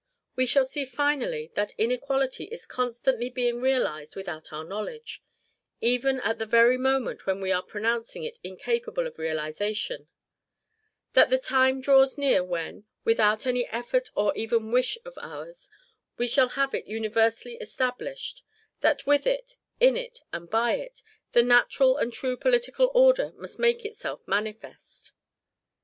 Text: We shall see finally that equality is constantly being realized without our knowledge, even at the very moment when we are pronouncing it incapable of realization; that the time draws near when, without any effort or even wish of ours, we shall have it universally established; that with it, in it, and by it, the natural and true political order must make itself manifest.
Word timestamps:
We 0.35 0.47
shall 0.47 0.65
see 0.65 0.83
finally 0.85 1.51
that 1.53 1.73
equality 1.77 2.45
is 2.45 2.65
constantly 2.65 3.29
being 3.29 3.61
realized 3.61 4.15
without 4.15 4.51
our 4.51 4.63
knowledge, 4.63 5.21
even 5.79 6.19
at 6.21 6.39
the 6.39 6.47
very 6.47 6.75
moment 6.75 7.27
when 7.27 7.39
we 7.39 7.51
are 7.51 7.61
pronouncing 7.61 8.23
it 8.23 8.39
incapable 8.43 9.05
of 9.05 9.19
realization; 9.19 10.07
that 11.13 11.29
the 11.29 11.37
time 11.37 11.81
draws 11.81 12.17
near 12.17 12.43
when, 12.43 12.87
without 13.03 13.45
any 13.45 13.67
effort 13.67 14.09
or 14.15 14.35
even 14.35 14.71
wish 14.71 14.97
of 15.05 15.19
ours, 15.21 15.69
we 16.17 16.27
shall 16.27 16.49
have 16.49 16.73
it 16.73 16.87
universally 16.87 17.57
established; 17.57 18.41
that 18.79 19.05
with 19.05 19.27
it, 19.27 19.57
in 19.79 19.95
it, 19.95 20.21
and 20.33 20.49
by 20.49 20.77
it, 20.77 21.03
the 21.33 21.43
natural 21.43 21.97
and 21.97 22.11
true 22.11 22.35
political 22.35 22.89
order 22.95 23.33
must 23.37 23.59
make 23.59 23.85
itself 23.85 24.27
manifest. 24.27 25.11